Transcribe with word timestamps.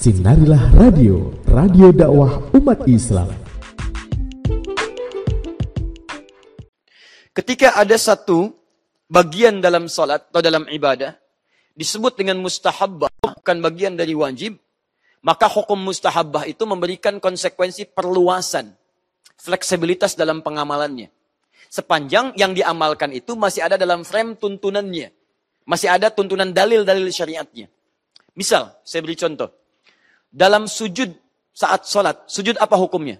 Sinarilah 0.00 0.72
Radio, 0.80 1.28
radio 1.44 1.92
dakwah 1.92 2.40
umat 2.56 2.88
Islam. 2.88 3.28
Ketika 7.36 7.76
ada 7.76 7.92
satu 8.00 8.48
bagian 9.12 9.60
dalam 9.60 9.92
salat 9.92 10.24
atau 10.32 10.40
dalam 10.40 10.64
ibadah 10.72 11.20
disebut 11.76 12.16
dengan 12.16 12.40
mustahabbah 12.40 13.12
bukan 13.20 13.60
bagian 13.60 13.92
dari 13.92 14.16
wajib, 14.16 14.56
maka 15.20 15.52
hukum 15.52 15.76
mustahabbah 15.76 16.48
itu 16.48 16.64
memberikan 16.64 17.20
konsekuensi 17.20 17.92
perluasan, 17.92 18.72
fleksibilitas 19.36 20.16
dalam 20.16 20.40
pengamalannya. 20.40 21.12
Sepanjang 21.68 22.32
yang 22.40 22.56
diamalkan 22.56 23.12
itu 23.12 23.36
masih 23.36 23.68
ada 23.68 23.76
dalam 23.76 24.08
frame 24.08 24.32
tuntunannya. 24.40 25.12
Masih 25.68 25.92
ada 25.92 26.08
tuntunan 26.08 26.56
dalil-dalil 26.56 27.12
syariatnya. 27.12 27.68
Misal, 28.32 28.80
saya 28.80 29.04
beri 29.04 29.20
contoh. 29.20 29.60
Dalam 30.30 30.70
sujud 30.70 31.10
saat 31.50 31.84
sholat, 31.90 32.30
sujud 32.30 32.54
apa 32.56 32.78
hukumnya? 32.78 33.18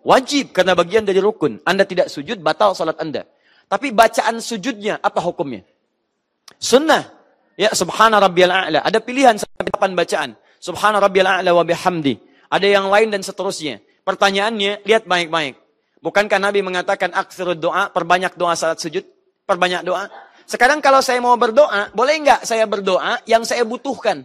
Wajib 0.00 0.56
karena 0.56 0.72
bagian 0.72 1.04
dari 1.04 1.20
rukun. 1.20 1.60
Anda 1.68 1.84
tidak 1.84 2.08
sujud, 2.08 2.40
batal 2.40 2.72
sholat 2.72 2.96
Anda. 2.96 3.28
Tapi 3.68 3.92
bacaan 3.92 4.40
sujudnya, 4.40 4.98
apa 4.98 5.20
hukumnya? 5.20 5.62
Sunnah. 6.56 7.06
Ya, 7.60 7.70
subhana 7.76 8.16
rabbiyal 8.16 8.50
a'la. 8.50 8.80
Ada 8.80 8.98
pilihan 9.04 9.36
sampai 9.36 9.68
depan 9.68 9.92
bacaan. 9.92 10.32
Subhana 10.58 10.96
rabbiyal 10.98 11.44
a'la 11.44 11.52
wa 11.52 11.62
bihamdi. 11.62 12.16
Ada 12.48 12.66
yang 12.66 12.88
lain 12.88 13.12
dan 13.12 13.20
seterusnya. 13.20 13.84
Pertanyaannya, 14.02 14.82
lihat 14.88 15.04
baik-baik. 15.04 15.60
Bukankah 16.00 16.40
Nabi 16.40 16.64
mengatakan 16.64 17.12
aksirud 17.12 17.60
doa, 17.60 17.92
perbanyak 17.92 18.32
doa 18.40 18.56
saat 18.56 18.80
sujud? 18.80 19.04
Perbanyak 19.44 19.84
doa. 19.84 20.08
Sekarang 20.48 20.80
kalau 20.80 21.04
saya 21.04 21.20
mau 21.20 21.36
berdoa, 21.36 21.92
boleh 21.92 22.24
nggak 22.24 22.48
saya 22.48 22.64
berdoa 22.64 23.20
yang 23.28 23.44
saya 23.44 23.62
butuhkan? 23.68 24.24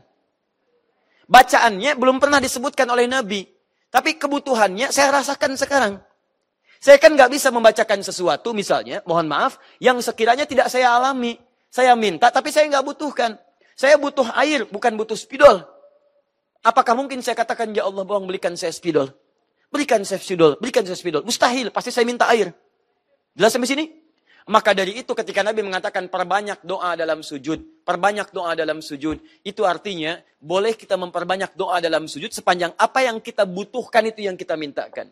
Bacaannya 1.25 1.97
belum 1.97 2.21
pernah 2.21 2.37
disebutkan 2.37 2.85
oleh 2.89 3.09
Nabi. 3.09 3.45
Tapi 3.89 4.19
kebutuhannya 4.19 4.91
saya 4.93 5.13
rasakan 5.13 5.57
sekarang. 5.57 5.93
Saya 6.83 7.01
kan 7.01 7.17
nggak 7.17 7.31
bisa 7.33 7.49
membacakan 7.49 8.05
sesuatu 8.05 8.53
misalnya, 8.53 9.01
mohon 9.09 9.25
maaf, 9.25 9.57
yang 9.81 9.97
sekiranya 10.03 10.45
tidak 10.45 10.69
saya 10.69 10.93
alami. 10.93 11.39
Saya 11.73 11.97
minta 11.97 12.29
tapi 12.29 12.53
saya 12.53 12.69
nggak 12.69 12.85
butuhkan. 12.85 13.39
Saya 13.75 13.97
butuh 13.99 14.31
air, 14.37 14.69
bukan 14.69 14.95
butuh 14.95 15.17
spidol. 15.17 15.65
Apakah 16.65 16.95
mungkin 16.97 17.19
saya 17.21 17.35
katakan, 17.37 17.73
ya 17.75 17.85
Allah 17.85 18.05
bohong 18.05 18.25
belikan 18.25 18.55
saya 18.55 18.71
spidol. 18.71 19.11
Berikan 19.69 20.01
saya 20.07 20.21
spidol, 20.21 20.55
berikan 20.61 20.87
saya 20.87 20.95
spidol. 20.95 21.21
Mustahil, 21.27 21.69
pasti 21.69 21.91
saya 21.91 22.07
minta 22.07 22.29
air. 22.31 22.55
Jelas 23.35 23.51
sampai 23.51 23.67
sini? 23.67 23.85
Maka 24.45 24.77
dari 24.77 25.01
itu 25.01 25.17
ketika 25.17 25.41
Nabi 25.41 25.65
mengatakan 25.65 26.05
perbanyak 26.05 26.61
doa 26.61 26.93
dalam 26.93 27.25
sujud, 27.25 27.81
perbanyak 27.81 28.29
doa 28.29 28.53
dalam 28.53 28.77
sujud, 28.77 29.17
itu 29.41 29.61
artinya 29.65 30.21
boleh 30.37 30.77
kita 30.77 30.93
memperbanyak 31.01 31.57
doa 31.57 31.81
dalam 31.81 32.05
sujud 32.05 32.29
sepanjang 32.29 32.69
apa 32.77 33.01
yang 33.01 33.17
kita 33.17 33.41
butuhkan 33.49 34.05
itu 34.05 34.21
yang 34.21 34.37
kita 34.37 34.53
mintakan. 34.53 35.09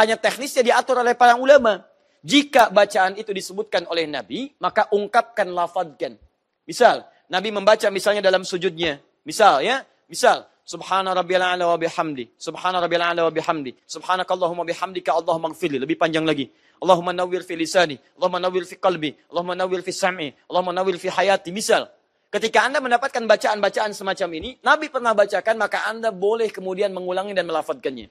Hanya 0.00 0.16
teknisnya 0.16 0.64
diatur 0.64 1.04
oleh 1.04 1.12
para 1.12 1.36
ulama. 1.36 1.84
Jika 2.24 2.72
bacaan 2.72 3.20
itu 3.20 3.36
disebutkan 3.36 3.84
oleh 3.88 4.08
Nabi, 4.08 4.56
maka 4.60 4.88
ungkapkan 4.92 5.48
lafadkan. 5.52 6.16
Misal, 6.64 7.04
Nabi 7.28 7.52
membaca 7.52 7.84
misalnya 7.92 8.24
dalam 8.24 8.48
sujudnya. 8.48 8.96
Misal 9.28 9.60
ya, 9.60 9.84
misal 10.08 10.49
Subhana 10.70 11.10
rabbiyal 11.18 11.42
a'la 11.42 11.66
wa 11.66 11.74
bihamdi. 11.74 12.30
Subhana 12.38 12.78
rabbiyal 12.78 13.02
a'la 13.10 13.26
wa 13.26 13.32
bihamdi. 13.34 13.74
Subhanakallahumma 13.90 14.62
bihamdika 14.62 15.10
Allahumma 15.18 15.50
gfirli. 15.50 15.82
Lebih 15.82 15.98
panjang 15.98 16.22
lagi. 16.22 16.46
Allahumma 16.78 17.10
nawwir 17.10 17.42
fi 17.42 17.58
lisani. 17.58 17.98
Allahumma 18.14 18.38
nawwir 18.38 18.62
fi 18.70 18.78
qalbi. 18.78 19.10
Allahumma 19.34 19.58
nawwir 19.58 19.82
fi 19.82 19.90
sam'i. 19.90 20.30
Allahumma 20.46 20.70
nawwir 20.78 20.94
fi 21.02 21.10
hayati. 21.10 21.50
Misal. 21.50 21.90
Ketika 22.30 22.62
Anda 22.62 22.78
mendapatkan 22.78 23.18
bacaan-bacaan 23.26 23.90
semacam 23.90 24.28
ini, 24.38 24.50
Nabi 24.62 24.86
pernah 24.94 25.10
bacakan, 25.10 25.58
maka 25.58 25.90
Anda 25.90 26.14
boleh 26.14 26.54
kemudian 26.54 26.94
mengulangi 26.94 27.34
dan 27.34 27.50
melafadkannya. 27.50 28.06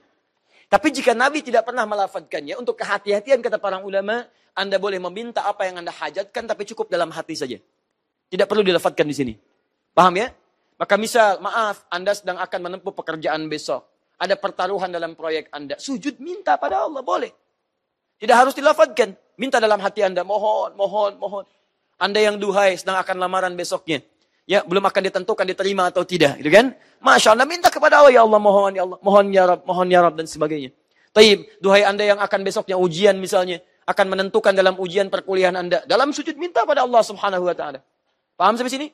Tapi 0.68 0.88
jika 0.92 1.16
Nabi 1.16 1.40
tidak 1.40 1.64
pernah 1.64 1.88
melafadkannya, 1.88 2.60
untuk 2.60 2.76
kehati-hatian 2.76 3.40
kata 3.40 3.56
para 3.56 3.80
ulama, 3.80 4.28
Anda 4.52 4.76
boleh 4.76 5.00
meminta 5.00 5.48
apa 5.48 5.64
yang 5.64 5.80
Anda 5.80 5.96
hajatkan, 5.96 6.44
tapi 6.44 6.68
cukup 6.68 6.92
dalam 6.92 7.08
hati 7.08 7.32
saja. 7.40 7.56
Tidak 8.28 8.44
perlu 8.44 8.60
dilafadkan 8.60 9.08
di 9.08 9.16
sini. 9.16 9.34
Paham 9.96 10.20
ya? 10.20 10.28
Maka 10.80 10.96
misal, 10.96 11.44
maaf, 11.44 11.84
Anda 11.92 12.16
sedang 12.16 12.40
akan 12.40 12.60
menempuh 12.64 12.96
pekerjaan 12.96 13.52
besok. 13.52 13.84
Ada 14.16 14.40
pertaruhan 14.40 14.88
dalam 14.88 15.12
proyek 15.12 15.52
Anda. 15.52 15.76
Sujud 15.76 16.16
minta 16.24 16.56
pada 16.56 16.88
Allah, 16.88 17.04
boleh. 17.04 17.28
Tidak 18.16 18.32
harus 18.32 18.56
dilafadkan. 18.56 19.12
Minta 19.36 19.60
dalam 19.60 19.76
hati 19.76 20.00
Anda, 20.00 20.24
mohon, 20.24 20.72
mohon, 20.80 21.20
mohon. 21.20 21.44
Anda 22.00 22.24
yang 22.24 22.40
duhai 22.40 22.80
sedang 22.80 22.96
akan 22.96 23.20
lamaran 23.20 23.52
besoknya. 23.52 24.00
Ya, 24.48 24.64
belum 24.64 24.80
akan 24.88 25.12
ditentukan 25.12 25.44
diterima 25.52 25.92
atau 25.92 26.00
tidak, 26.00 26.40
gitu 26.40 26.48
kan? 26.48 26.72
Masya 27.04 27.36
Allah, 27.36 27.44
minta 27.44 27.68
kepada 27.68 28.00
Allah, 28.00 28.16
ya 28.16 28.24
Allah, 28.24 28.40
mohon, 28.40 28.72
ya 28.72 28.82
Allah, 28.88 28.98
mohon, 29.04 29.24
ya 29.28 29.44
Rab, 29.44 29.60
mohon, 29.68 29.86
ya 29.92 30.00
Rab, 30.00 30.16
dan 30.16 30.24
sebagainya. 30.24 30.72
Taib, 31.12 31.44
duhai 31.60 31.84
Anda 31.84 32.08
yang 32.08 32.20
akan 32.24 32.40
besoknya 32.40 32.80
ujian 32.80 33.20
misalnya, 33.20 33.60
akan 33.84 34.16
menentukan 34.16 34.56
dalam 34.56 34.80
ujian 34.80 35.12
perkuliahan 35.12 35.60
Anda. 35.60 35.84
Dalam 35.84 36.16
sujud 36.16 36.40
minta 36.40 36.64
pada 36.64 36.88
Allah 36.88 37.04
subhanahu 37.04 37.44
wa 37.44 37.54
ta'ala. 37.54 37.84
Paham 38.40 38.56
sampai 38.56 38.72
sini? 38.72 38.88